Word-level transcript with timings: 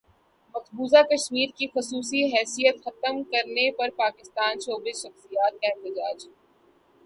مقبوضہ 0.55 1.01
کشمیر 1.11 1.49
کی 1.57 1.67
خصوصی 1.67 2.23
حیثیت 2.27 2.81
ختم 2.85 3.21
کرنے 3.31 3.69
پر 3.71 3.89
پاکستانی 3.97 4.59
شوبز 4.59 5.01
شخصیات 5.03 5.61
کا 5.61 5.67
احتجاج 5.67 6.27